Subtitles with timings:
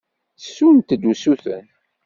[0.33, 1.65] Ttessunt-d usuten.